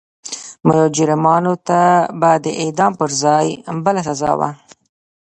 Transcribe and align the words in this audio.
مجرمانو 0.67 1.53
ته 1.67 1.81
به 2.19 2.31
د 2.43 2.45
اعدام 2.61 2.93
پر 2.99 3.09
ځای 3.23 3.47
بله 3.85 4.01
سزا 4.07 4.31
وه. 4.39 4.49